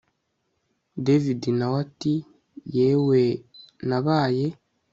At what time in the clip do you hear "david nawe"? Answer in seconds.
1.05-1.75